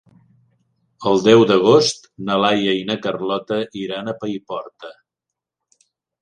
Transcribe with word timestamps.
El 1.09 1.19
deu 1.27 1.43
d'agost 1.51 2.07
na 2.29 2.37
Laia 2.45 2.73
i 2.79 2.87
na 2.87 2.97
Carlota 3.05 3.61
iran 3.83 4.11
a 4.11 4.17
Paiporta. 4.25 4.91